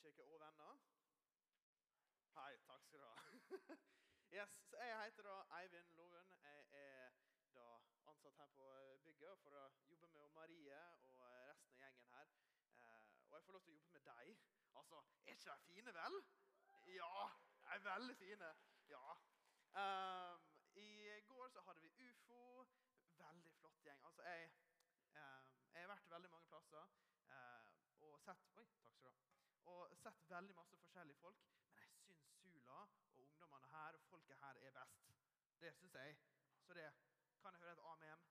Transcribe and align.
frikirke 0.00 0.34
og 0.34 0.40
venner. 0.40 0.76
Hei, 2.34 2.52
takk 2.66 2.84
skal 2.84 3.00
du 3.00 3.04
ha. 3.04 3.16
yes, 4.36 4.54
jeg 4.72 5.00
heter 5.04 5.26
da 5.26 5.34
Eivind 5.58 5.90
Lovund. 5.98 6.30
Jeg 6.44 6.62
er 6.82 7.10
da 7.54 7.64
ansatt 8.12 8.38
her 8.40 8.46
på 8.54 8.68
bygget 9.04 9.42
for 9.42 9.56
å 9.60 9.64
jobbe 9.90 10.08
med 10.14 10.30
Marie 10.36 10.78
og 11.10 11.26
resten 11.50 11.74
av 11.74 11.82
gjengen 11.82 12.08
her. 12.14 12.32
Eh, 12.78 13.02
og 13.28 13.36
jeg 13.36 13.44
får 13.48 13.58
lov 13.58 13.66
til 13.66 13.74
å 13.74 13.76
jobbe 13.76 13.92
med 13.98 14.06
deg. 14.08 14.32
Altså, 14.82 15.02
er 15.26 15.36
ikke 15.36 15.56
de 15.58 15.66
fine, 15.66 15.94
vel? 15.98 16.16
Ja, 16.70 16.78
de 16.86 16.96
er 17.74 17.84
veldig 17.90 18.16
fine. 18.22 18.52
Ja. 18.94 19.04
Um, 19.84 20.48
I 20.80 21.20
går 21.28 21.52
så 21.52 21.66
hadde 21.66 21.84
vi 21.84 22.08
ufo. 22.08 22.40
Veldig 23.20 23.52
flott 23.58 23.84
gjeng. 23.84 24.00
Altså, 24.08 24.24
jeg, 24.32 24.48
um, 25.12 25.52
jeg 25.74 25.84
har 25.84 25.92
vært 25.92 26.10
veldig 26.16 26.32
mange 26.38 26.48
plasser. 26.54 26.88
Uh, 27.28 27.68
og 28.08 28.16
sett 28.24 28.48
Oi, 28.56 28.64
takk 28.80 28.96
skal 28.96 29.12
du 29.12 29.20
ha 29.20 29.29
og 29.64 29.96
sett 30.02 30.30
veldig 30.30 30.54
masse 30.54 30.78
forskjellige 30.84 31.16
folk. 31.16 31.46
Men 31.74 31.82
jeg 31.82 31.92
syns 31.94 32.26
Sula 32.40 32.78
og 32.82 33.18
ungdommene 33.24 33.68
her 33.74 33.98
og 33.98 34.02
folket 34.08 34.36
her 34.36 34.60
er 34.68 34.76
best. 34.78 35.08
Det 35.60 35.74
syns 35.74 35.94
jeg. 35.94 36.18
Så 36.66 36.74
det 36.74 36.88
kan 37.40 37.52
jeg 37.52 37.60
høre 37.60 37.72
et 37.72 37.84
amen. 37.92 38.24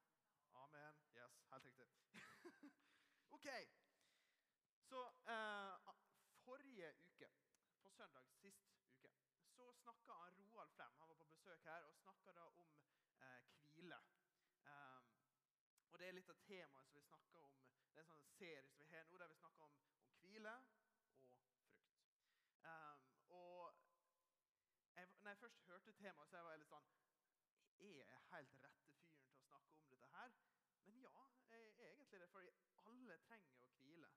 Amen. 0.64 1.02
Yes, 1.16 1.40
helt 1.52 1.66
riktig. 1.66 1.88
OK. 3.36 3.48
Så 4.90 5.06
eh, 5.36 5.94
forrige 6.46 6.94
uke, 6.98 7.32
på 7.82 7.90
søndag 7.90 8.24
sist 8.42 8.66
uke, 8.84 9.12
så 9.56 9.74
snakka 9.74 10.14
Roald 10.14 10.70
Flem 10.70 10.96
han 10.98 11.10
var 11.10 11.16
på 11.16 11.24
besøk 11.24 11.64
her, 11.64 11.84
og 11.84 11.96
snakka 11.96 12.42
om 12.42 12.66
eh. 13.22 13.50
Um, 14.70 15.06
og 15.92 16.00
Det 16.00 16.08
er 16.08 16.16
litt 16.18 16.30
av 16.30 16.40
temaet 16.46 16.88
som 16.88 16.98
vi 17.00 17.06
snakker 17.06 17.38
om. 17.42 17.54
Det 17.94 18.02
er 18.02 18.04
en 18.04 18.12
sånn 18.12 18.26
serie 18.36 18.74
som 18.76 18.92
vi 18.92 18.98
har 18.98 19.08
nå, 19.10 19.18
der 19.18 19.32
vi 19.32 19.38
snakker 19.40 19.66
om, 19.66 19.78
om 20.06 20.18
hvile 20.24 20.56
og 20.76 20.84
frukt. 20.84 21.40
Um, 22.64 23.06
og 23.40 23.80
jeg, 24.96 25.08
når 25.22 25.32
jeg 25.32 25.42
først 25.44 25.66
hørte 25.72 25.89
temaet, 26.00 26.30
så 26.30 26.38
jeg 26.38 26.46
var 26.48 26.60
litt 26.62 26.72
sånn 26.72 26.90
Er 27.86 27.94
jeg 28.00 28.24
helt 28.32 28.56
rette 28.64 28.96
fyren 29.00 29.22
til 29.28 29.36
å 29.36 29.46
snakke 29.48 29.80
om 29.80 29.92
dette 29.94 30.10
her? 30.16 30.34
Men 30.86 31.04
ja, 31.06 31.26
jeg 31.52 31.70
er 31.70 31.94
egentlig 31.94 32.20
det. 32.24 32.30
For 32.34 32.52
alle 32.92 33.18
trenger 33.28 33.64
å 33.64 33.70
hvile. 33.78 34.12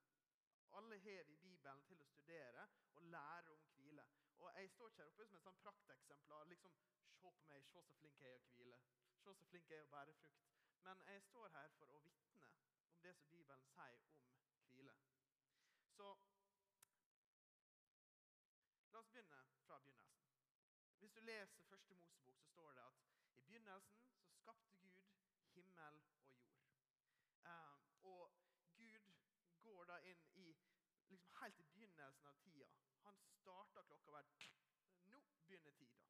Alle 0.79 0.99
har 1.05 1.31
i 1.33 1.37
Bibelen 1.43 1.83
til 1.87 2.01
å 2.01 2.07
studere 2.09 2.67
og 2.95 3.07
lære 3.15 3.53
om 3.53 3.65
hvile. 3.75 4.05
Og 4.39 4.49
Jeg 4.57 4.69
står 4.69 4.89
ikke 4.89 5.01
her 5.03 5.11
oppe 5.11 5.25
som 5.25 5.37
et 5.37 5.45
sånn 5.47 5.61
prakteksemplar. 5.63 6.45
liksom, 6.51 6.75
Se 7.21 7.31
på 7.31 7.45
meg, 7.47 7.63
se 7.63 7.83
så 7.83 7.95
flink 7.99 8.21
jeg 8.21 8.35
er 8.35 8.41
å 8.43 8.51
hvile. 8.57 8.79
Se 9.23 9.33
så 9.39 9.45
flink 9.51 9.69
jeg 9.69 9.79
er 9.79 9.87
å 9.87 9.91
bære 9.93 10.13
frukt. 10.19 10.49
Men 10.83 11.03
jeg 11.07 11.23
står 11.23 11.49
her 11.55 11.69
for 11.77 11.93
å 11.95 12.01
vitne 12.03 12.49
om 12.91 13.01
det 13.01 13.13
som 13.15 13.29
Bibelen 13.31 13.63
sier 13.75 14.01
om 14.51 14.57
hvile. 14.67 14.95
Så 15.95 16.15
La 18.93 18.99
oss 18.99 19.09
begynne 19.09 19.39
fra 19.65 19.79
begynnelsen. 19.79 20.23
Hvis 20.99 21.11
du 21.11 21.12
leser 21.23 21.63
første 21.63 21.95
Mosebok, 21.95 22.39
så 22.39 22.47
står 22.47 22.73
det 22.73 22.81
at 22.81 22.93
i 23.35 23.41
begynnelsen 23.41 23.99
så 24.05 24.31
skapte 24.37 24.75
Gud 24.75 25.03
himmel 25.53 25.99
og 26.09 26.23
jord. 26.23 26.49
Um, 27.45 27.85
og 28.01 28.31
Gud 28.77 29.13
går 29.61 29.85
da 29.85 29.97
inn 30.11 30.25
i 30.33 30.47
liksom 31.09 31.35
helt 31.41 31.59
i 31.59 31.63
begynnelsen 31.63 32.27
av 32.27 32.35
tida. 32.43 32.67
Han 33.05 33.21
starter 33.37 33.87
klokka 33.91 34.11
hver 34.11 34.29
Nå 35.13 35.21
begynner 35.47 35.71
tida. 35.71 36.03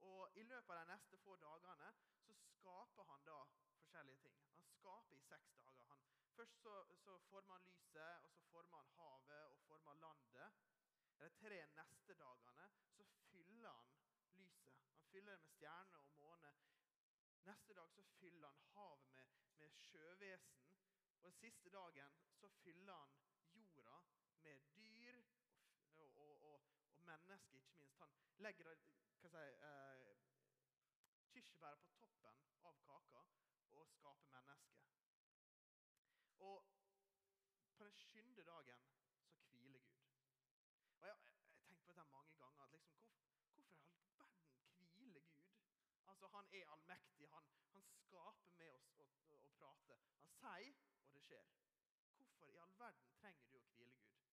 Og 0.00 0.30
I 0.34 0.42
løpet 0.42 0.74
av 0.76 0.80
de 0.80 0.92
neste 0.92 1.16
få 1.24 1.36
dagene 1.36 1.92
så 2.24 2.34
skaper 2.34 3.04
han 3.12 3.24
da 3.24 3.38
forskjellige 3.76 4.22
ting. 4.24 4.40
Han 4.56 4.66
skaper 4.78 5.16
i 5.16 5.20
seks 5.28 5.54
dager. 5.64 5.84
Han, 5.92 6.04
først 6.36 6.62
så, 6.62 6.74
så 7.04 7.18
former 7.18 7.54
han 7.54 7.64
lyset, 7.64 8.24
og 8.24 8.32
så 8.32 8.42
former 8.52 8.76
han 8.76 8.92
havet 8.96 9.44
og 9.44 9.56
former 9.68 9.94
landet 9.94 10.52
de 11.20 11.28
tre 11.28 11.56
neste 11.76 12.14
dagene 12.14 12.66
så 12.96 13.04
fyller 13.30 13.72
han 13.72 13.88
lyset. 14.36 14.76
Han 14.84 14.99
fyller 15.10 15.32
det 15.32 15.38
med 15.38 15.38
stjerner 15.38 15.98
og 15.98 16.06
måne. 16.06 16.54
Neste 17.42 17.74
dag 17.74 17.90
så 17.90 18.02
fyller 18.02 18.48
han 18.48 18.60
havet 18.74 19.10
med, 19.12 19.24
med 19.56 19.70
sjøvesen. 19.70 20.60
Og 21.20 21.24
den 21.24 21.32
siste 21.32 21.70
dagen 21.70 22.12
så 22.34 22.48
fyller 22.48 22.94
han 22.94 23.14
jorda 23.54 23.98
med 24.42 24.60
dyr 24.74 25.22
og, 25.94 26.16
og, 26.16 26.42
og, 26.42 26.62
og 26.94 27.02
mennesker, 27.02 27.56
ikke 27.56 27.72
minst. 27.72 27.98
Han 27.98 28.14
legger 28.36 28.64
hva 28.64 28.76
si, 28.76 29.42
eh, 29.68 30.20
kirsebæret 31.32 31.82
på 31.84 31.92
toppen 31.98 32.46
av 32.64 32.78
kaka 32.86 33.24
og 33.70 33.88
skaper 33.88 34.28
mennesker. 34.30 34.86
Og 36.38 36.64
på 37.76 37.84
den 37.84 37.96
skynde 37.96 38.44
dagen 38.44 38.86
så 39.18 39.38
hviler 39.50 39.78
Gud. 39.78 40.08
Og 41.00 41.06
Jeg 41.06 41.14
har 41.14 41.22
tenkt 41.24 41.84
på 41.86 41.92
dette 41.92 42.04
mange 42.04 42.38
ganger. 42.38 42.64
at 42.64 42.72
liksom, 42.72 42.96
hvor, 43.00 43.20
Hvorfor 43.40 43.60
i 43.60 43.96
all 43.96 44.12
verden 44.12 44.86
hviler 44.94 45.20
Gud? 45.20 45.40
Altså, 46.20 46.36
Han 46.36 46.46
er 46.52 46.70
allmektig. 46.72 47.28
Han, 47.28 47.44
han 47.72 47.84
skaper 47.84 48.50
med 48.58 48.72
oss 48.72 48.88
å, 49.00 49.04
å, 49.04 49.36
og 49.44 49.52
prater. 49.56 50.02
Han 50.18 50.34
sier, 50.34 50.74
og 51.06 51.14
det 51.14 51.22
skjer. 51.24 51.46
Hvorfor 52.16 52.50
i 52.52 52.58
all 52.64 52.74
verden 52.82 53.14
trenger 53.20 53.46
du 53.48 53.56
å 53.56 53.62
hvile 53.70 54.02
Gud? 54.02 54.26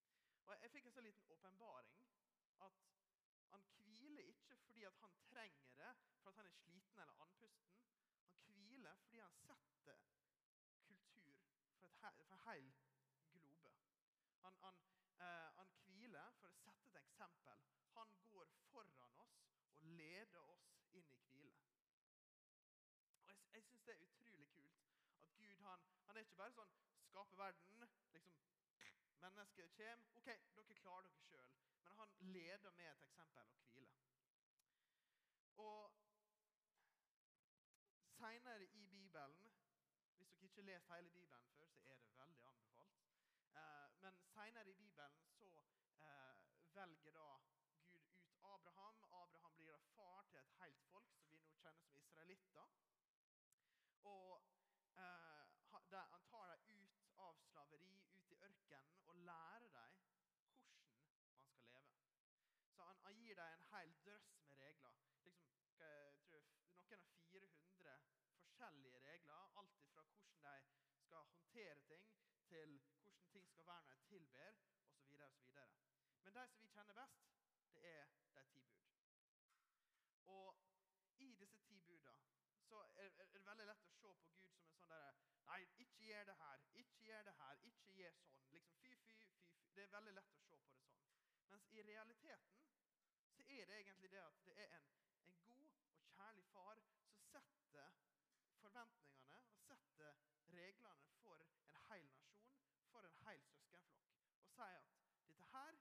Og 0.44 0.52
Jeg, 0.52 0.70
fikk 0.74 0.90
en 0.90 0.96
sånn 0.98 1.08
liten 1.08 1.32
åpenbaring. 1.32 1.96
At 2.66 2.84
han 3.54 3.64
hviler 3.78 4.28
ikke 4.34 4.58
fordi 4.66 4.84
han 5.00 5.16
trenger 5.30 5.72
det, 5.80 5.94
for 6.20 6.28
at 6.34 6.42
han 6.42 6.50
er 6.50 6.56
sliten 6.58 7.00
eller 7.06 7.24
andpusten. 7.24 7.80
Han 8.42 8.52
hviler 8.52 9.00
fordi 9.06 9.24
han 9.24 9.40
setter 9.46 10.04
kultur 10.84 11.40
for, 11.80 11.88
et, 11.88 12.22
for 12.28 12.44
hel 12.50 12.70
globe. 13.32 13.72
Han, 14.44 14.60
han, 14.66 14.84
Eh, 15.18 15.48
han 15.58 15.70
hviler 15.82 16.34
for 16.38 16.46
å 16.46 16.58
sette 16.62 16.86
et 16.88 16.98
eksempel. 17.00 17.62
Han 17.96 18.10
går 18.30 18.50
foran 18.68 19.16
oss 19.24 19.40
og 19.74 19.86
leder 19.98 20.44
oss 20.52 20.68
inn 20.94 21.08
i 21.16 21.22
hvile. 21.30 21.64
Og 23.18 23.24
Jeg, 23.26 23.40
jeg 23.56 23.64
syns 23.66 23.77
det 23.88 23.96
er 23.96 24.06
utrolig 24.06 24.48
kult 24.54 24.82
at 24.84 25.36
Gud 25.38 25.62
han, 25.66 25.84
han 26.06 26.16
er 26.16 26.26
ikke 26.26 26.40
bare 26.42 26.56
sånn 26.56 26.74
skaper 27.08 27.40
verden 27.40 27.80
liksom, 27.84 28.34
Mennesket 29.18 29.70
kommer. 29.76 30.02
OK, 30.18 30.28
dere 30.56 30.74
klarer 30.78 31.08
dere 31.08 31.24
sjøl. 31.26 31.54
Men 31.82 31.96
han 31.98 32.12
leder 32.34 32.70
med 32.70 32.90
et 32.92 33.06
eksempel 33.08 33.48
og 33.58 33.72
hviler. 33.72 34.12
Og 35.64 35.96
Seinere 38.18 38.62
i 38.62 38.66
Bibelen 38.66 39.10
Hvis 40.16 40.28
dere 40.28 40.44
ikke 40.44 40.60
har 40.60 40.66
lest 40.66 40.88
hele 40.92 41.10
Bibelen 41.10 41.44
før, 41.50 41.66
så 41.72 41.92
er 41.92 41.96
det 41.96 42.04
veldig 42.04 42.20
anbefalt. 42.22 42.64
Eh, 43.60 43.90
men 44.02 44.20
seinere 44.34 44.70
i 44.70 44.72
Bibelen 44.72 45.16
så 45.38 45.50
eh, 46.06 46.34
velger 46.74 47.12
da 47.12 47.28
Gud 47.90 48.04
ut 48.12 48.36
Abraham. 48.42 49.04
Abraham 49.22 49.54
blir 49.56 49.72
da 49.72 49.78
far 49.96 50.22
til 50.30 50.38
et 50.38 50.54
helt 50.62 50.84
folk 50.92 51.10
som 51.16 51.30
vi 51.32 51.38
nå 51.38 51.54
kjenner 51.62 51.82
som 51.82 51.98
israelitter. 52.02 52.87
Og 54.08 54.42
eh, 54.96 55.44
Han 55.72 56.22
tar 56.30 56.56
dem 56.56 56.82
ut 56.82 57.08
av 57.26 57.40
slaveri, 57.50 57.94
ut 58.16 58.32
i 58.32 58.38
ørkenen, 58.48 58.94
og 59.06 59.16
lærer 59.30 59.68
dem 59.78 59.98
hvordan 60.08 61.40
man 61.44 61.58
skal 61.62 61.82
leve. 61.82 61.82
Så 62.76 62.82
han, 62.82 63.00
han 63.04 63.14
gir 63.22 63.34
dem 63.40 63.52
en 63.56 63.66
hel 63.72 63.94
drøss 64.04 64.30
med 64.46 64.60
regler. 64.64 64.96
Liksom, 65.24 65.50
jeg 65.78 66.18
tror, 66.28 66.46
noen 66.62 66.78
av 66.78 66.88
400 67.30 67.98
forskjellige 68.40 69.02
regler. 69.08 69.58
Alt 69.62 69.84
fra 69.92 70.06
hvordan 70.12 70.70
de 70.88 70.98
skal 71.02 71.30
håndtere 71.34 71.80
ting, 71.90 72.08
til 72.48 72.80
hvordan 73.02 73.26
ting 73.32 73.48
skal 73.48 73.66
være 73.66 73.82
når 73.82 73.94
de 73.94 74.08
tilber, 74.14 74.52
osv. 75.08 75.20
Men 76.22 76.34
de 76.34 76.46
som 76.48 76.62
vi 76.62 76.68
kjenner 76.68 76.94
best, 76.94 77.28
det 77.74 77.84
er 77.98 78.06
de 78.32 78.44
ti 78.52 78.64
bud. 78.70 78.94
Og 80.24 80.56
i 81.18 81.32
disse 81.32 81.58
ti 81.66 81.80
budene 81.80 82.12
så 82.68 82.84
er 83.02 83.08
det 83.32 83.44
veldig 83.46 83.66
lett 83.70 83.84
å 83.88 83.92
se 83.96 84.12
på 84.20 84.30
Gud 84.32 84.46
som 84.52 84.62
en 84.68 84.70
sånn 84.76 84.92
derre 84.92 85.12
Nei, 85.48 85.62
ikke 85.82 86.04
gjør 86.04 86.24
det 86.28 86.34
her, 86.38 86.64
ikke 86.80 87.04
gjør 87.06 87.22
det 87.28 87.32
her, 87.38 87.60
ikke 87.70 87.92
gjør 87.98 88.16
sånn. 88.18 88.32
Liksom 88.32 88.42
fy, 88.50 88.58
fy, 88.80 88.90
fy, 89.04 89.14
fy. 89.14 89.68
Det 89.76 89.84
er 89.84 89.94
veldig 89.94 90.12
lett 90.18 90.34
å 90.36 90.42
se 90.44 90.58
på 90.64 90.74
det 90.74 90.82
sånn. 90.82 91.06
Mens 91.52 91.70
i 91.72 91.84
realiteten 91.86 92.58
så 93.32 93.46
er 93.56 93.70
det 93.70 93.78
egentlig 93.78 94.10
det 94.12 94.20
at 94.20 94.42
det 94.44 94.56
er 94.64 94.74
en, 94.76 94.90
en 95.24 95.38
god 95.46 95.70
og 96.02 96.12
kjærlig 96.12 96.44
far 96.50 96.82
som 96.90 97.24
setter 97.30 97.96
forventningene 98.60 99.40
og 99.54 99.64
setter 99.64 100.20
reglene 100.52 101.16
for 101.22 101.40
en 101.48 101.80
hel 101.88 102.08
nasjon, 102.12 102.84
for 102.92 103.08
en 103.08 103.18
hel 103.24 103.44
søskenflokk. 103.48 104.28
Og 104.44 104.52
sier 104.52 104.84
at 104.84 104.92
dette 105.32 105.52
her, 105.54 105.80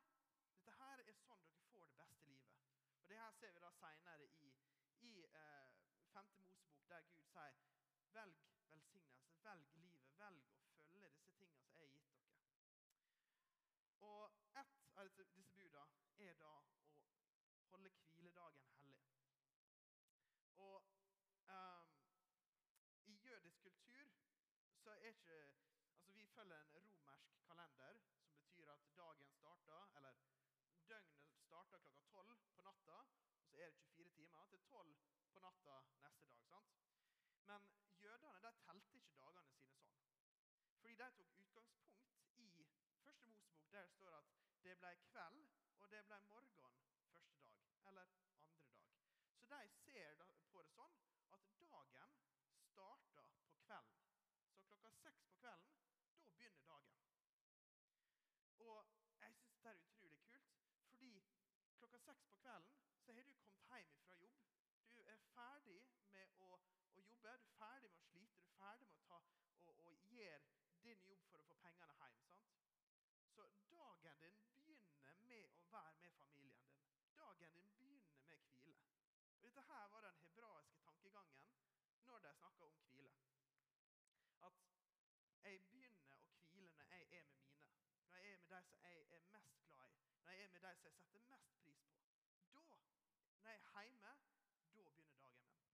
dette 0.53 0.79
her 0.79 1.03
er 1.03 1.19
sånn 1.25 1.44
dere 1.51 1.67
får 1.73 1.91
det 1.91 2.00
beste 2.00 2.31
livet. 2.31 2.63
Og 3.01 3.09
Det 3.12 3.19
her 3.19 3.31
ser 3.41 3.51
vi 3.51 3.65
da 3.67 3.71
seinere 3.81 4.31
i, 4.47 4.53
i 5.12 5.13
eh, 5.27 5.27
5. 5.27 5.35
Mosebok, 5.35 5.66
der 6.89 7.01
Gud 7.12 7.24
sier 7.31 7.57
velg 8.13 8.44
velsignelse, 8.68 9.01
velg 9.44 9.74
livet, 9.75 10.12
velg 10.19 10.51
å 10.75 10.80
følge 10.89 11.10
disse 11.16 11.36
tingene 11.42 11.62
som 11.66 11.80
jeg 11.80 11.88
har 11.88 11.95
gitt 11.95 12.13
dere. 12.13 12.88
Og 14.07 14.31
ett 14.62 14.78
av 15.01 15.12
disse 15.19 15.44
budene 15.50 15.84
er 16.28 16.39
da 16.42 16.54
å 16.54 17.66
holde 17.72 17.92
hviledagen 18.00 18.72
hellig. 18.80 19.04
Og 20.68 20.88
um, 21.57 21.92
i 23.06 23.18
jødisk 23.28 23.62
kultur 23.68 24.13
så 24.84 24.95
er 24.98 25.10
ikke 25.13 25.39
Altså, 25.98 26.13
Vi 26.13 26.25
følger 26.25 26.62
en 26.62 26.74
romersk 26.74 27.38
kalender, 27.48 28.00
som 28.30 28.39
betyr 28.39 28.69
at 28.72 28.89
dagen 28.98 29.30
starter 29.31 29.95
Eller 29.98 30.13
døgnet 30.89 31.39
starter 31.45 31.80
klokka 31.80 32.04
tolv 32.12 32.38
på 32.56 32.62
natta, 32.62 33.00
og 33.42 33.48
så 33.50 33.57
er 33.57 33.69
det 33.69 33.74
24 33.74 34.10
timer 34.10 34.45
til 34.45 34.60
tolv 34.69 35.16
på 35.38 35.42
natta 35.42 35.74
neste 36.01 36.28
dag. 36.28 36.45
sant? 36.50 36.69
Men 37.45 37.68
jødene 38.01 38.39
de 38.45 38.51
telte 38.66 38.98
ikke 38.98 39.18
dagene 39.19 39.44
sine 39.50 39.75
sånn. 39.81 40.00
Fordi 40.80 40.95
de 41.01 41.10
tok 41.18 41.36
utgangspunkt 41.42 42.00
i 42.01 42.07
første 42.13 42.42
Mosebok, 42.45 43.68
der 43.72 43.86
står 43.92 44.16
at 44.19 44.31
det 44.63 44.74
ble 44.81 44.94
kveld, 45.04 45.44
og 45.78 45.92
det 45.92 46.01
ble 46.07 46.19
morgen 46.30 46.57
første 46.63 47.12
dag. 47.12 47.30
Eller 47.92 48.10
andre 48.22 48.50
dag. 48.56 48.66
Så 49.38 49.45
de 49.51 49.62
ser 49.84 50.25
på 50.56 50.63
det 50.63 50.74
sånn 50.74 50.98
at 51.38 51.54
dagen 51.75 52.18
starter 52.72 53.30
på 53.51 53.62
kvelden. 53.68 54.10
Så 54.57 54.66
klokka 54.66 54.94
seks 55.04 55.30
på 55.30 55.38
kvelden, 55.44 55.78
da 56.25 56.34
begynner 56.39 56.66
dagen. 56.74 57.06
Og 58.66 58.98
jeg 59.22 59.38
syns 59.38 59.54
dette 59.54 59.69
er 59.75 59.86
utrolig 59.86 60.24
kult, 60.34 60.60
fordi 60.98 61.13
klokka 61.78 62.06
seks 62.10 62.25
på 62.34 62.42
kvelden 62.42 62.86
så 63.06 63.13
har 63.13 63.22
du 63.22 63.38
kommet 63.38 63.69
hjem 63.69 63.98
fra 64.07 64.22
jobb. 64.25 64.48
Du 64.98 65.01
er 65.04 65.18
ferdig 65.34 65.81
med 66.12 66.39
å, 66.42 66.48
jobbe, 67.27 67.39
du 67.44 67.47
er 67.47 67.57
ferdig 67.59 67.89
med 67.91 68.00
å 68.00 68.06
slite, 68.07 68.39
du 68.39 68.47
er 68.47 68.56
ferdig 68.57 68.88
med 68.88 68.97
å 68.97 69.06
ta, 69.07 69.18
og, 69.68 69.79
og 69.85 70.12
gjøre 70.12 70.39
din 70.83 71.01
jobb 71.09 71.24
for 71.29 71.41
å 71.41 71.47
få 71.47 71.56
pengene 71.63 71.95
hjem. 72.01 72.19
sant? 72.31 72.53
Så 73.35 73.47
dagen 73.71 74.21
din 74.24 74.38
begynner 74.53 75.18
med 75.31 75.57
å 75.59 75.71
være 75.74 75.97
med 76.03 76.13
familien 76.21 76.71
din. 76.71 76.85
Dagen 77.18 77.57
din 77.57 77.74
begynner 77.79 78.21
med 78.29 78.45
hvile. 78.53 78.88
Og 79.33 79.44
Dette 79.44 79.65
her 79.71 79.88
var 79.94 80.07
den 80.07 80.21
hebraiske 80.21 80.79
tankegangen 80.85 81.44
når 82.07 82.24
de 82.25 82.33
snakka 82.39 82.69
om 82.71 82.79
hvile. 82.94 83.27
At 84.47 84.63
jeg 85.44 85.62
begynner 85.68 86.15
å 86.15 86.24
hvile 86.53 86.71
når 86.79 86.95
jeg 86.95 87.12
er 87.19 87.27
med 87.33 87.44
mine. 87.44 87.68
Når 88.07 88.24
jeg 88.24 88.31
er 88.38 88.39
med 88.39 88.56
de 88.56 88.63
som 88.71 88.88
jeg 88.88 89.03
er 89.03 89.27
mest 89.35 89.68
glad 89.68 89.91
i. 89.91 90.07
Når 90.24 90.31
jeg 90.31 90.44
er 90.47 90.56
med 90.56 90.69
de 90.69 90.75
som 90.79 90.91
jeg 90.91 91.03
setter 91.03 91.27
mest 91.35 91.59
pris 91.59 91.83
på. 91.91 92.00
Da, 92.47 92.63
når 93.41 93.51
jeg 93.51 93.62
er 93.68 93.83
hjemme, 93.83 94.15
da 94.71 94.71
begynner 94.71 95.19
dagen 95.19 95.51
min. 95.51 95.68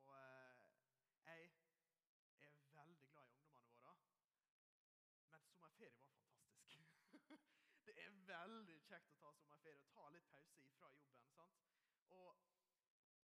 og 0.06 0.14
uh, 0.14 0.66
jeg 1.26 1.52
er 2.48 2.58
veldig 2.78 3.08
glad 3.12 3.32
i 3.32 3.40
ungdommene 3.40 3.80
våre. 3.84 3.98
Men 5.32 5.48
sommerferie 5.50 6.02
var 6.02 6.14
fantastisk. 6.20 7.40
det 7.88 7.98
er 8.06 8.20
veldig 8.32 8.80
kjekt 8.90 9.16
å 9.16 9.22
ta 9.24 9.34
sommerferie 9.40 9.82
og 9.82 9.96
ta 9.98 10.10
litt 10.18 10.30
pause 10.34 10.70
fra 10.78 10.84
jobben. 10.84 11.10
sant? 11.36 11.66
Og 12.16 12.46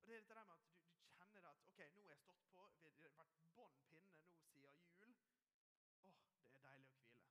og 0.02 0.08
det 0.08 0.16
er 0.16 0.22
dette 0.22 0.34
med 0.34 0.56
at 0.56 0.64
du, 0.66 0.78
du, 0.98 1.10
kjenner 1.16 1.44
at 1.46 1.66
ok, 1.68 1.80
nå 1.94 2.02
har 2.02 2.10
jeg 2.10 2.22
stått 2.22 2.48
på, 2.82 2.90
det 2.98 3.10
har 3.12 3.18
vært 3.20 3.42
bånn 3.56 3.76
pinne 3.86 4.16
nå 4.64 4.72
siden 4.94 5.14
jul. 5.14 5.20
Åh, 6.10 6.16
det 6.50 6.58
er 6.58 6.64
deilig 6.66 6.88
å 6.90 6.96
hvile. 7.02 7.28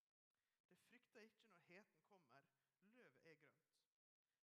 Det 0.69 0.79
frykter 0.87 1.21
ikke 1.27 1.43
når 1.51 1.59
heten 1.67 2.01
kommer, 2.07 2.47
løvet 2.81 3.11
er 3.11 3.19
grønt. 3.21 3.51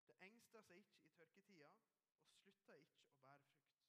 Det 0.06 0.20
engster 0.28 0.62
seg 0.68 0.84
ikke 0.84 1.00
i 1.00 1.10
tørketida 1.16 1.72
og 2.28 2.36
slutter 2.44 2.78
ikke 2.84 3.08
å 3.08 3.18
bære 3.24 3.48
frukt. 3.56 3.82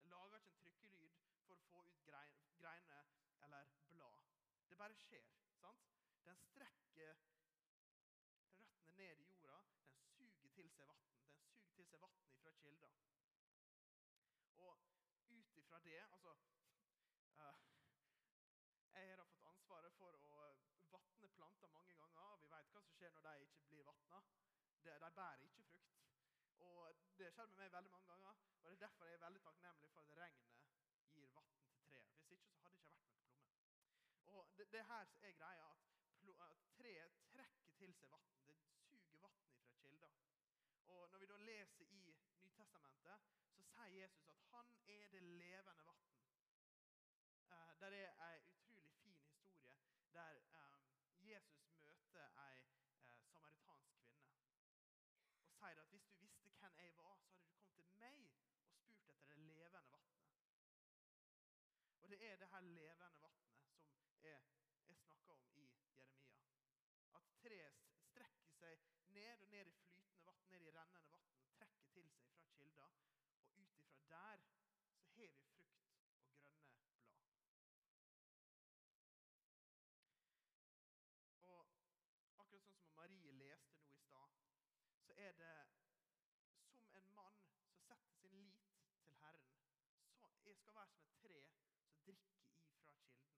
Det 0.00 0.08
lager 0.14 0.38
ikke 0.40 0.50
en 0.54 0.60
trykkelyd 0.64 1.20
for 1.50 1.58
å 1.58 1.68
få 1.70 1.80
ut 1.90 2.02
grein, 2.06 2.36
greiner 2.60 3.06
eller 3.44 3.70
blad. 3.90 4.26
Det 4.68 4.76
bare 4.78 4.94
skjer. 4.94 5.24
sant? 5.58 5.86
Den 6.26 6.38
strekker 6.44 7.16
røttene 8.58 8.92
ned 9.00 9.18
i 9.18 9.24
jorda. 9.24 9.56
Den 10.18 10.30
suger 10.30 10.52
til 10.54 10.70
seg 10.76 10.86
vann. 10.92 11.08
Den 11.40 11.72
suger 11.72 11.74
til 11.74 11.88
seg 11.90 12.04
vann 12.04 12.20
fra 12.42 12.52
kilder. 12.62 12.94
Og 14.60 14.78
ut 15.40 15.56
ifra 15.62 15.80
det 15.88 15.98
Altså 16.02 16.36
uh, 17.40 17.58
Jeg 18.94 19.16
har 19.16 19.26
fått 19.32 19.50
ansvaret 19.54 19.98
for 19.98 20.22
å 20.36 20.46
vatne 20.94 21.34
planter 21.34 21.74
mange 21.74 21.98
ganger. 21.98 22.30
og 22.30 22.40
Vi 22.44 22.52
vet 22.54 22.74
hva 22.76 22.84
som 22.86 22.94
skjer 23.00 23.16
når 23.16 23.28
de 23.28 23.48
ikke 23.48 23.66
blir 23.74 23.90
vatna. 23.90 24.22
De, 24.84 24.94
de 25.04 25.12
bærer 25.18 25.46
ikke 25.50 25.66
frukt. 25.72 26.00
Og 26.70 26.94
Det 27.18 27.32
skjer 27.34 27.46
med 27.46 27.58
meg 27.64 27.72
veldig 27.72 27.96
mange 27.98 28.14
ganger. 28.14 28.42
og 28.62 28.68
Det 28.68 28.76
er 28.76 28.86
derfor 28.86 29.06
jeg 29.06 29.18
er 29.18 29.26
veldig 29.26 29.46
takknemlig 29.48 29.90
for 29.90 30.00
at 30.06 30.16
regnet 30.22 30.60
gir 31.14 31.32
vann 31.34 31.54
til 31.66 31.80
treet. 31.90 32.19
Hvis 32.30 32.42
ikke 32.42 32.56
så 32.56 32.62
hadde 32.64 32.78
det 32.78 32.88
ikke 32.88 33.04
vært 33.04 33.22
noe 33.22 33.32
plomme. 33.36 33.54
Og 34.34 34.52
det, 34.56 34.66
det 34.72 34.84
her 34.90 35.06
er 35.28 35.32
greia, 35.42 35.70
at, 35.70 36.42
at 36.46 36.60
treet 36.76 37.16
trekker 37.32 37.72
til 37.78 37.94
seg 37.98 38.12
vann. 38.12 38.28
Det 38.46 38.56
suger 38.58 39.16
vann 39.24 39.40
fra 39.48 39.72
kilder. 39.80 40.14
Og 40.92 41.10
Når 41.10 41.18
vi 41.18 41.26
da 41.26 41.38
leser 41.48 41.90
i 41.96 41.98
Nytestamentet, 42.04 43.26
så 43.56 43.66
sier 43.72 43.96
Jesus 44.02 44.30
at 44.36 44.46
han 44.52 44.70
er 44.86 45.08
det 45.14 45.22
levende 45.22 45.86
vann. 45.88 46.06
Eh, 47.50 47.74
der 47.80 47.90
er 47.90 48.34
en 48.36 48.46
utrolig 48.54 48.94
fin 49.02 49.18
historie 49.26 49.74
der 50.12 50.38
eh, 50.60 51.28
Jesus 51.30 51.74
møter 51.82 52.30
ei 52.46 52.60
eh, 52.62 53.20
samaritansk 53.32 53.90
kvinne. 53.98 54.30
Og 55.48 55.54
sier 55.58 55.82
at 55.82 55.90
hvis 55.94 56.06
du 56.06 56.14
visste 56.22 56.54
hvem 56.62 56.78
jeg 56.78 56.96
var, 56.96 57.18
så 57.26 57.34
hadde 57.34 57.50
du 57.50 57.62
kommet 57.66 57.86
til 57.90 57.98
meg 58.06 58.22
og 58.62 58.70
spurt 58.70 59.10
etter 59.10 59.34
det 59.34 59.38
levende 59.38 59.92
vannet. 59.92 60.20
Og 62.02 62.10
det 62.10 62.22
er 62.32 62.36
det 62.36 62.49
her 62.60 62.66
levende 62.68 63.20
vannet 63.22 63.60
som 64.04 64.24
er, 64.30 64.40
er 64.88 64.94
snakka 64.94 65.32
om 65.32 65.44
i 65.56 65.62
Jeremia. 65.96 66.40
At 67.16 67.30
treet 67.40 67.78
strekker 68.10 68.52
seg 68.58 68.82
ned 69.16 69.44
og 69.44 69.48
ned 69.54 69.70
i 69.70 69.76
flytende 69.80 70.24
vann, 70.26 70.42
ned 70.52 70.66
i 70.68 70.74
rennende 70.74 71.08
vann, 71.08 71.30
trekker 71.54 71.88
til 71.94 72.10
seg 72.12 72.34
fra 72.34 72.50
kilder. 72.58 72.98
Og 73.40 73.56
ut 73.62 73.80
ifra 73.80 74.02
der 74.12 74.44
så 74.44 74.60
har 74.66 74.92
vi 74.92 75.08
frukt 75.14 75.48
og 75.48 75.56
grønne 75.56 75.88
blad. 76.04 76.20
Og 81.48 81.64
akkurat 82.44 82.68
sånn 82.68 82.84
som 82.84 83.00
Marie 83.00 83.32
leste 83.40 83.80
nå 83.80 83.96
i 83.96 84.04
stad, 84.04 84.36
så 85.06 85.16
er 85.16 85.40
det 85.40 85.56
som 86.84 87.00
en 87.00 87.12
mann 87.16 87.40
som 87.64 87.80
setter 87.88 88.20
sin 88.20 88.36
lit 88.44 88.68
til 89.06 89.16
Herren, 89.24 89.48
så 90.12 90.52
jeg 90.52 90.60
skal 90.60 90.76
være 90.76 90.92
som 90.98 91.08
et 91.08 91.18
tre 91.24 91.40
som 91.48 91.60
drikker 92.04 92.40
ifra 92.40 92.92
kildene. 93.04 93.30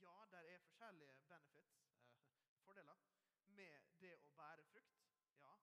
Ja, 0.00 0.14
der 0.30 0.38
er 0.52 0.58
forskjellige 0.58 1.14
benefits, 1.28 1.76
eh, 1.86 2.54
fordeler, 2.64 2.96
med 3.46 3.80
det 4.00 4.14
å 4.26 4.30
bære 4.40 4.64
frukt. 4.72 5.02
Ja. 5.42 5.54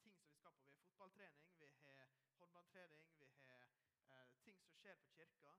som 0.00 0.31
skal. 0.42 0.58
Vi 0.66 0.74
har 0.74 0.84
fotballtrening, 0.86 1.50
vi 1.58 1.66
har 1.66 2.10
håndballtrening, 2.38 3.08
vi 3.18 3.28
har 3.46 3.66
eh, 4.10 4.30
ting 4.44 4.58
som 4.66 4.74
skjer 4.82 4.98
på 5.02 5.14
kirka. 5.16 5.54